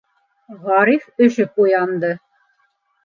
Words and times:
Ғариф 0.63 1.05
өшөп 1.27 1.63
уянды. 1.67 2.13